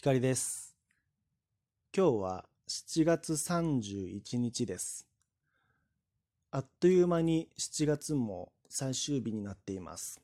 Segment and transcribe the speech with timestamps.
[0.00, 0.76] 光です。
[1.92, 5.08] 今日は7月31日です。
[6.52, 10.20] あっという間に7月も最終日になっています。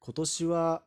[0.00, 0.82] 今年は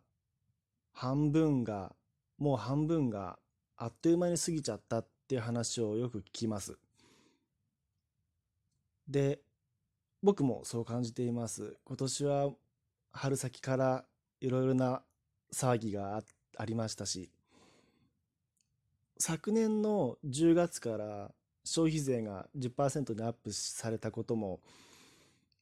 [0.92, 1.96] 半分が、
[2.38, 3.40] もう半分が
[3.78, 6.78] あっという間に過ぎちゃったっていう話をよく聞きます。
[9.08, 9.40] で、
[10.22, 11.78] 僕もそう感じています。
[11.86, 12.50] 今年は
[13.14, 14.04] 春先から
[14.42, 15.02] いろいろな
[15.54, 16.22] 騒ぎが
[16.58, 17.32] ありましたし、
[19.20, 21.32] 昨年の10月から
[21.64, 24.60] 消費税が10%にアップされたことも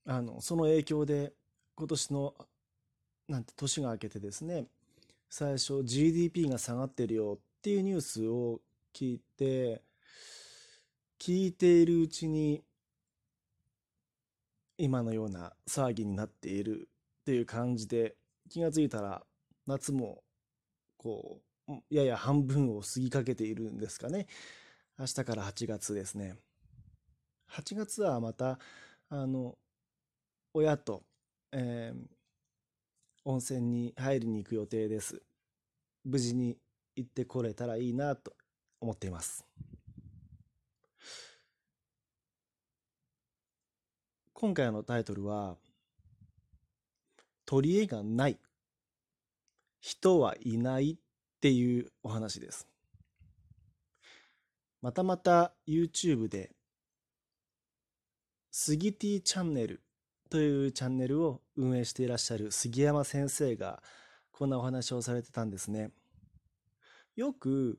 [0.05, 1.33] あのその影響で
[1.75, 2.33] 今年の
[3.27, 4.65] なんて年が明けてですね
[5.29, 8.61] 最初 GDP が下がってるよっていうニュースを
[8.93, 9.81] 聞いて
[11.19, 12.61] 聞いているうちに
[14.77, 16.89] 今のような騒ぎになっている
[17.21, 18.15] っていう感じで
[18.49, 19.23] 気がついたら
[19.65, 20.21] 夏も
[20.97, 21.44] こう
[21.89, 24.27] やや半分を過ぎかけているんですかね。
[24.97, 26.35] 明日から8月ですね。
[27.51, 28.59] 8月はまた、
[29.09, 29.57] あの、
[30.53, 31.03] 親と、
[31.51, 32.07] えー、
[33.25, 35.21] 温泉に入りに行く予定です。
[36.03, 36.57] 無事に
[36.95, 38.33] 行ってこれたらいいなと
[38.79, 39.45] 思っています。
[44.33, 45.57] 今回のタイトルは、
[47.45, 48.39] 取り柄がない。
[49.79, 50.97] 人はいない
[51.45, 52.67] っていうお話です。
[54.81, 56.55] またまた YouTube で、
[58.49, 59.83] スギティチャンネル
[60.31, 63.83] というチャンネルを運営していらっしゃる杉山先生が
[64.31, 65.91] こんなお話をされてたんですね。
[67.15, 67.77] よく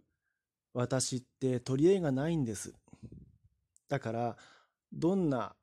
[0.73, 2.73] 私って取り柄がないんです。
[3.89, 4.37] だから
[4.93, 5.57] どんな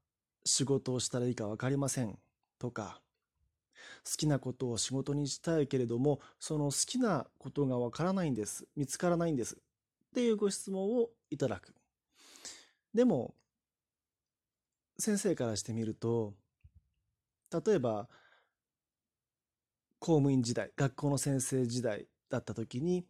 [0.44, 2.20] 仕事をしたらいいか分かりません
[2.60, 3.00] とか
[4.06, 8.66] 好きなことを仕事にしたいけれども、その好きなことがわからないんです。
[8.76, 9.56] 見つからないんです。
[9.56, 9.58] っ
[10.14, 11.74] ていうご質問をいただく。
[12.94, 13.34] でも、
[14.98, 16.34] 先生からしてみると、
[17.66, 18.08] 例えば、
[20.00, 23.06] 公務員時代、学校の先生時代だった時に、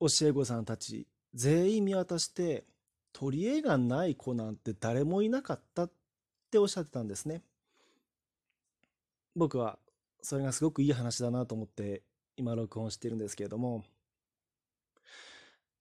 [0.00, 2.64] 教え子さんたち全員見渡して、
[3.12, 5.92] 取り柄がない子なんて誰もいなかったっ
[6.50, 7.42] ておっしゃってたんですね。
[9.36, 9.78] 僕は
[10.22, 12.02] それがすごくいい話だなと思って
[12.36, 13.84] 今録音してるんですけれども。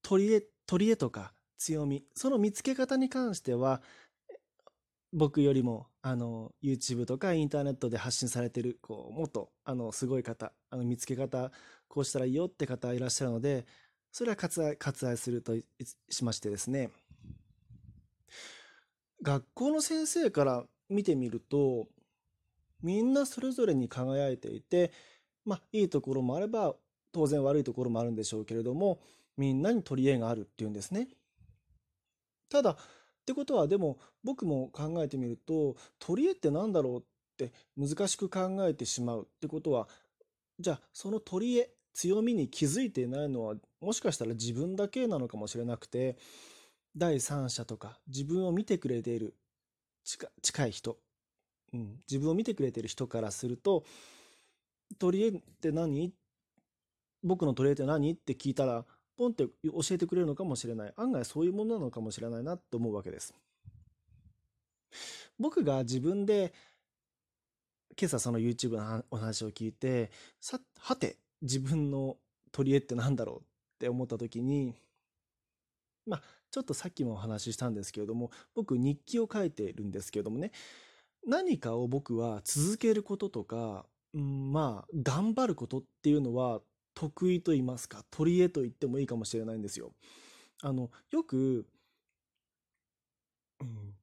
[0.04, 3.82] 取り柄取り柄とか強みその見つけ方に関しては
[5.14, 11.52] 僕よりもあの YouTube とかインターネットで発信されてるこうもっとあのすごい方あの見つけ方
[11.88, 13.66] こうしたらいいよって方いらっしゃるので
[14.12, 15.54] それは割愛割愛すると
[16.10, 16.92] しましてですね。
[19.22, 21.88] 学校の先生から見てみると
[22.84, 24.92] みんなそれぞれに輝いていて、
[25.46, 26.76] まあ、いいところもあれば、
[27.12, 29.00] 当然悪いところもあるんでしょうけれども、
[29.38, 31.08] みんなに取り柄があるっていうんですね。
[32.50, 32.76] ただ、っ
[33.26, 37.04] てことはでも僕も考えてみると、取り柄って何だろうっ
[37.38, 39.88] て難しく考えてしまうってことは、
[40.60, 46.18] じゃあその取り柄、強みに気づいていないのはもしかしたら自分だけなのかもしれなくて
[46.98, 49.36] 第三者とか自分を見てくれている
[50.42, 50.98] 近い人
[51.74, 53.84] うん、自分を見てくれてる人からすると
[55.00, 56.14] 取り柄って何？
[57.24, 58.12] 僕の取り柄って何？
[58.14, 58.86] って聞いたら
[59.18, 60.94] ポンって教えてくれるのかもしれない。
[60.98, 63.34] 案外そういうものなのかもしれないなと思うわけです。
[65.40, 66.54] 僕が自分で
[68.00, 72.18] 今朝その YouTube のお話を聞いてさはて自分の
[72.52, 73.42] 取り柄って何だろうっ
[73.80, 74.76] て思った時に
[76.06, 80.52] まあちょっとさっきもお話ししたんですけれども僕日記を書いてるんですけれどもね。
[81.28, 86.62] 何かを僕は続けることとか、うん、まあ頑張ることっていうのは
[86.94, 89.94] 得意と言いますか取り柄と言ってもいいかもしれないんですよ。
[90.62, 91.66] あのよく、
[93.62, 93.94] うん、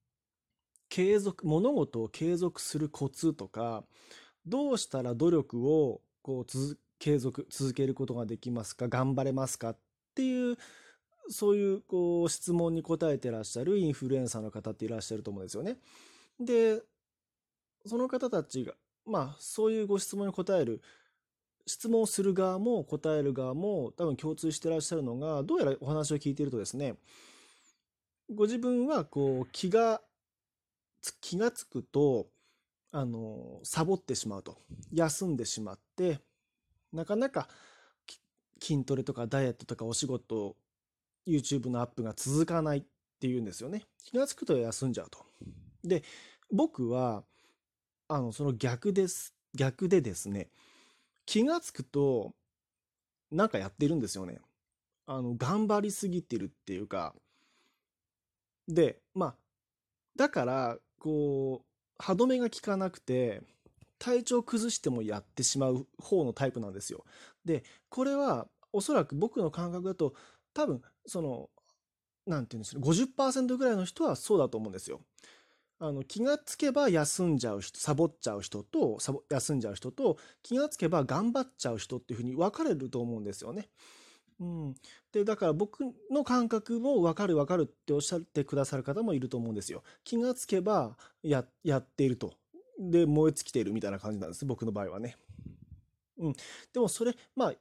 [0.89, 3.83] 継続物事を継続するコツとか
[4.45, 9.77] どうしたら努力をこう続継続続けることができますか頑張れますかっ
[10.13, 10.57] ていう
[11.29, 15.77] そういうこう質問に答えてらっしゃるインフルエンサーの方っていらっしゃると思うんですよね。
[16.39, 16.81] で
[17.85, 18.73] その方たちが、
[19.05, 20.81] まあ、そういうご質問に答える、
[21.65, 26.95] 質問する側も答える側も多分共通してらっしゃるのが、どうやらお話を聞いているとですね、
[28.33, 30.01] ご自分はこう気が、
[31.19, 32.27] 気がつくと、
[32.91, 34.57] あの、サボってしまうと。
[34.91, 36.19] 休んでしまって、
[36.91, 37.47] なかなか
[38.61, 40.55] 筋トレとかダイエットとかお仕事、
[41.27, 42.83] YouTube のアップが続かないっ
[43.19, 43.83] ていうんですよね。
[44.03, 45.25] 気がつくと休んじゃうと。
[45.83, 46.03] で、
[46.51, 47.23] 僕は、
[48.11, 49.33] あの、その逆です。
[49.55, 50.49] 逆でですね、
[51.25, 52.33] 気がつくと、
[53.31, 54.39] なんかやってるんですよね。
[55.05, 57.15] あの、頑張りすぎてるっていうか、
[58.67, 59.35] で、まあ、
[60.17, 63.43] だから、こう、歯止めが効かなくて、
[63.97, 67.05] 体調崩してもやってしまう方のタイプなんですよ。
[67.45, 70.15] で、これはおそらく僕の感覚だと、
[70.53, 71.49] 多分、その、
[72.27, 75.01] なんて言うんですか、50%ぐらいの人はそうだと思うんですよ。
[75.83, 83.67] あの気がつけば休んじゃう人サボっちゃう人とサボ休んじゃう人と気がつけば頑張っちゃう人っていうふうに分かれると思うんですよね。
[84.39, 84.75] うん、
[85.11, 85.81] でだから僕
[86.11, 89.81] の感覚も分かる分かるっておっしゃってくださる方もいると思うんですよ。
[90.03, 92.35] 気がつけばややっていると。
[92.79, 95.17] で燃え尽きているみたいな感じなんです僕の場合はね。
[96.19, 96.33] うん、
[96.73, 97.53] でもそれまあ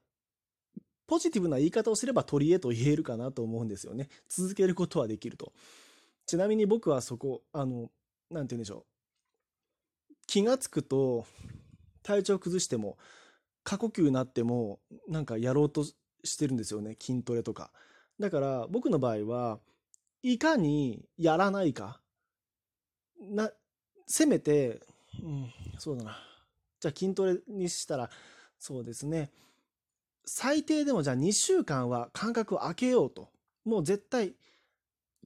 [1.07, 4.11] ポジティブな言い方をすれば取り柄と言えるかなと思うんですよね。
[4.29, 5.55] 続けることはできると。
[6.27, 7.91] ちなみに僕はそこあの
[8.31, 10.15] なんて言うんでしょう。
[10.27, 11.27] 気がつくと、
[12.03, 12.99] 体調崩しても、
[13.65, 16.97] 過呼吸になっても、なんかやろうとしてるんですよね。
[17.01, 17.71] 筋トレとか。
[18.19, 19.59] だから、僕の場合は、
[20.23, 22.01] いかにやらないか。
[23.21, 23.51] な、
[24.07, 24.81] せめて、
[25.23, 26.17] うん、そうだな。
[26.79, 28.11] じゃあ筋トレにしたら、
[28.59, 29.31] そうですね。
[30.25, 33.29] 最低でもじゃあ2週間は間隔を空けようと。
[33.65, 34.35] もう絶対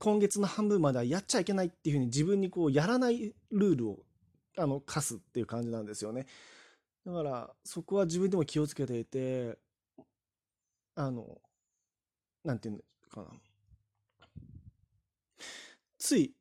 [0.00, 3.98] 今月の半分まではやっちゃいけないっていうふうに自分にこうやらないルールを
[4.56, 6.26] あの課すっていう感じなんですよね。
[7.06, 9.58] だからそこは自分でも気をつけていて
[10.94, 11.40] あの
[12.44, 12.80] なんていうの
[13.10, 13.38] かな
[15.98, 16.34] つい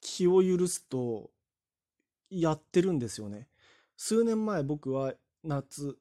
[0.00, 1.30] 気を許すと
[2.30, 3.48] やってるんですよね。
[3.96, 5.98] 数年前僕は夏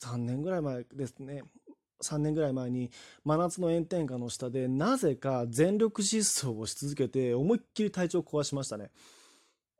[0.00, 1.42] 3年ぐらい前ですね
[2.02, 2.90] 3年ぐらい前に
[3.24, 8.90] 真夏の炎天下の下でなぜか全力疾走をし続けて思いっきり体調を壊しましたね。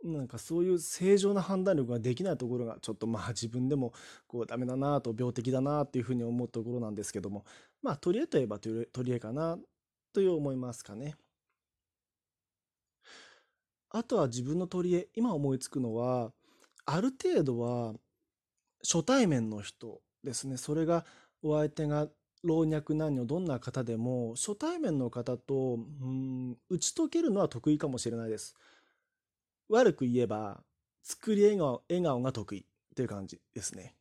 [0.04, 3.92] なんかそういう正常な判断力ができないところがちょっとまあ自分でも
[4.26, 7.44] こうダメだなと病的だなっていうふうに思うところなんですけども
[7.82, 9.58] まあ取り柄といえば取り柄かな
[10.12, 11.16] という思いますかね。
[13.90, 16.30] あとは自分の取り柄今思いつくのは
[16.84, 17.94] ある程度は
[18.82, 21.04] 初対面の人ですねそれが
[21.42, 22.08] お相手が
[22.42, 28.54] 老若男女どんな方でも初対面の方とうん打ち解けるのは得意かもしれないです。
[29.68, 30.62] 悪く言えば
[31.02, 33.94] 作り笑顔笑顔が得意っていう感じですね。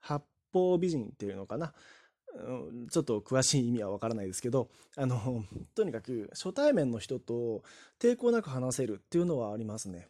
[0.00, 1.74] 八方美人っていうのかな。
[2.34, 5.44] うんちょっと詳しい意味はわからないですけどあの
[5.74, 7.62] とにかく初対面の人と
[7.98, 10.08] 抵抗なく話せるっていうのはありますね。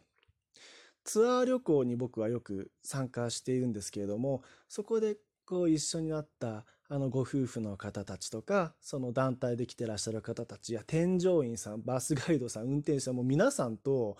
[1.05, 5.17] ツアー旅行に僕はよく参加しているんですけれどもそこで
[5.49, 14.15] こう一緒になったあのご夫婦の方たちとかその団体で来てらっしゃる方たちや添乗員さんバスガイドさん運転手さんも皆さんと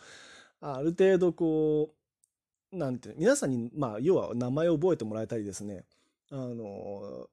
[0.59, 1.93] ある程度こ
[2.71, 5.83] うなんて皆さんにまあ要は名前を覚えてもらえたりですね
[6.31, 7.27] あの、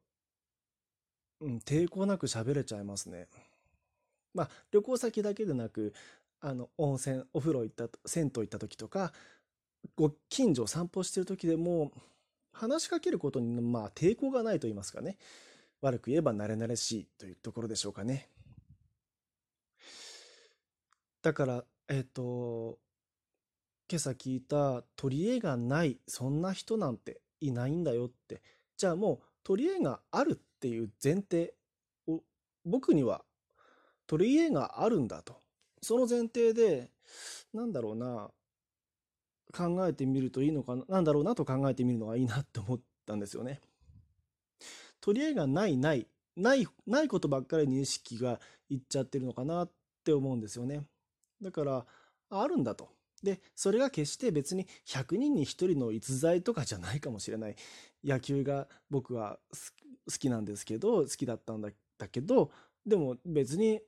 [1.40, 3.28] うん、抵抗なく喋れちゃいますね。
[4.34, 5.94] まあ旅行先だけでなく
[6.42, 9.14] あの温泉お風呂行った銭湯行った時とか
[9.94, 11.92] ご近所を散歩してる時でも
[12.56, 15.18] 話しかけることに、まあ、抵抗がないと言いますかね。
[15.80, 18.28] 悪く言えば慣れ慣れしいというところでしょうかね。
[21.22, 22.78] だから、えっ、ー、と、
[23.88, 28.42] 今朝聞いた取り柄がないそんな人なんていないんだよって
[28.76, 31.54] じゃあもう取り柄があるっていう前提
[32.08, 32.20] を
[32.64, 33.22] 僕には
[34.08, 35.36] 取り柄があるんだと
[35.82, 36.90] その前提で
[37.54, 38.28] なんだろうな
[39.52, 43.60] 考えてみるといいのかな、なんだろうなと考えてみるのがいいなって思ったんですよね。
[45.00, 49.70] 取り合いがないない、ない、ないことばっかりに意識がいっちゃってるのかなっ
[50.04, 50.84] て思うんですよね。
[51.40, 51.86] だから、
[52.30, 52.88] あるんだと。
[53.22, 57.56] で、それが決して別に100人に1人の逸材とかじゃないかもしれない。
[58.04, 59.38] 野球が僕は
[60.06, 62.50] 好きなんですけど、好きだったんだだけど、
[62.84, 63.80] でも別に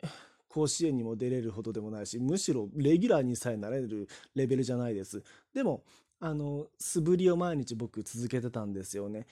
[0.48, 5.22] 甲子園にも出れるほどでもないし、むしろレギュラーにさえなれるレベルじゃないです。
[5.54, 5.84] でも、
[6.20, 9.26] あの、素振りを毎日僕続けてたんですよね。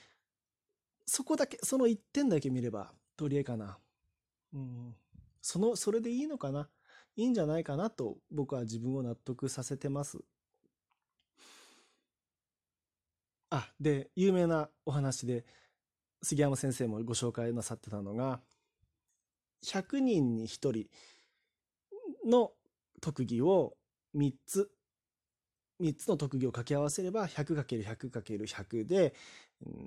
[1.07, 3.79] そこだけ、その1点だけ見れば、取り柄かな。
[4.55, 4.95] うん。
[5.41, 6.69] その、それでいいのかな
[7.17, 10.19] いいんじゃないかなと僕は自分を納得させてます。
[13.51, 15.45] あ、で、有名なお話で、
[16.23, 18.41] 杉山先生もご紹介なさってたのが、
[19.65, 20.87] 100人に1人
[22.29, 22.53] の
[23.01, 23.77] 特技を
[24.17, 24.71] 3つ
[25.81, 29.15] 3つの特技を掛け合わせれば 100×100×100 で、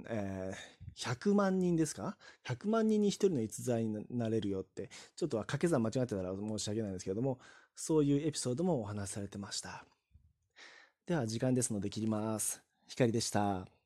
[0.07, 7.39] えー、100万人ですか ?100 万人に1人の逸材になれるよって、ちょっとは掛け算間違ってたら申し訳ないんですけれども、
[7.75, 9.85] そういうエピソードもお話しされてました。
[11.07, 12.61] では時間ですので切ります。
[12.87, 13.78] 光でした。